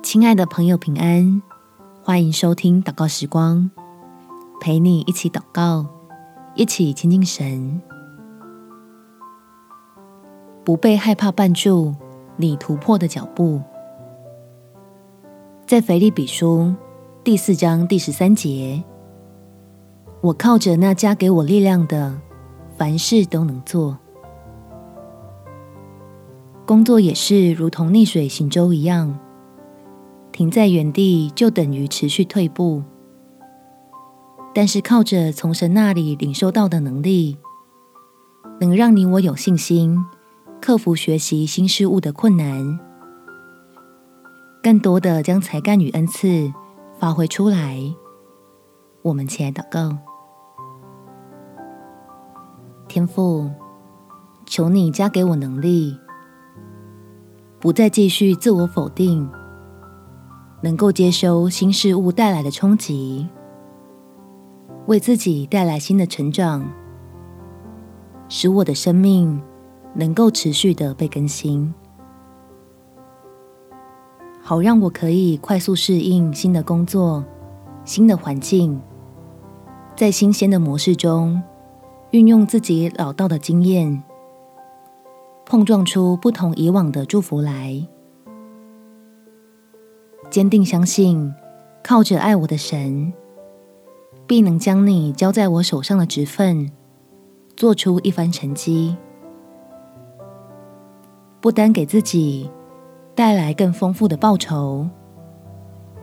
[0.00, 1.42] 亲爱的朋友，平安！
[2.02, 3.70] 欢迎收听祷告时光，
[4.60, 5.84] 陪你一起祷告，
[6.54, 7.82] 一起亲近神，
[10.64, 11.94] 不被害怕绊住
[12.36, 13.60] 你突破的脚步。
[15.66, 16.74] 在腓立比书
[17.22, 18.82] 第四章第十三节，
[20.22, 22.18] 我靠着那加给我力量的，
[22.76, 23.98] 凡事都能做。
[26.64, 29.18] 工作也是如同逆水行舟一样。
[30.38, 32.84] 停在原地就等于持续退步，
[34.54, 37.36] 但是靠着从神那里领受到的能力，
[38.60, 39.98] 能让你我有信心
[40.60, 42.78] 克服学习新事物的困难，
[44.62, 46.52] 更多的将才干与恩赐
[47.00, 47.76] 发挥出来。
[49.02, 49.98] 我们起来祷告，
[52.86, 53.50] 天父，
[54.46, 55.98] 求你加给我能力，
[57.58, 59.28] 不再继续自我否定。
[60.60, 63.28] 能够接收新事物带来的冲击，
[64.86, 66.68] 为自己带来新的成长，
[68.28, 69.40] 使我的生命
[69.94, 71.72] 能够持续的被更新，
[74.40, 77.24] 好让我可以快速适应新的工作、
[77.84, 78.80] 新的环境，
[79.94, 81.40] 在新鲜的模式中
[82.10, 84.02] 运用自己老道的经验，
[85.46, 87.86] 碰撞出不同以往的祝福来。
[90.30, 91.34] 坚定相信，
[91.82, 93.12] 靠着爱我的神，
[94.26, 96.70] 必能将你交在我手上的职分，
[97.56, 98.94] 做出一番成绩，
[101.40, 102.50] 不单给自己
[103.14, 104.86] 带来更丰富的报酬，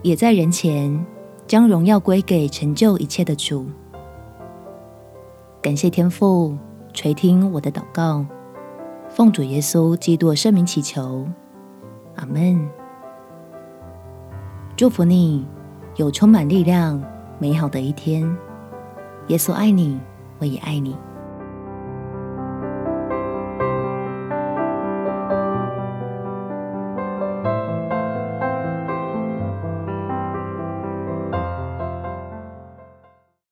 [0.00, 1.04] 也在人前
[1.46, 3.66] 将荣耀归给成就一切的主。
[5.60, 6.56] 感谢天父
[6.94, 8.24] 垂听我的祷告，
[9.10, 11.26] 奉主耶稣基督的圣名祈求，
[12.16, 12.83] 阿门。
[14.76, 15.46] 祝福你
[15.94, 17.00] 有充满力量、
[17.38, 18.22] 美好的一天。
[19.28, 20.00] 耶稣爱你，
[20.40, 20.96] 我也爱你。